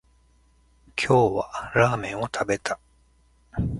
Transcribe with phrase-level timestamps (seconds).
[0.97, 2.79] 今日はラーメンを食べた